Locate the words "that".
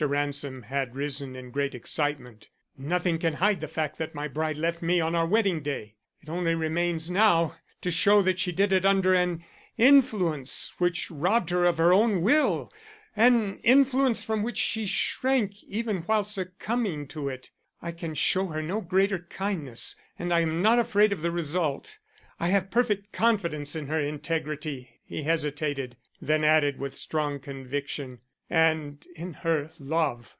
3.99-4.15, 8.23-8.39